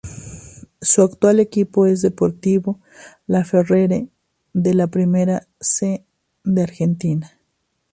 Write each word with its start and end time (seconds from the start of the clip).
Su 0.81 1.03
actual 1.03 1.39
equipo 1.39 1.85
es 1.85 2.01
Deportivo 2.01 2.79
Laferrere 3.27 4.07
de 4.51 4.73
la 4.73 4.87
Primera 4.87 5.47
C 5.59 6.03
de 6.43 6.63
Argentina. 6.63 7.37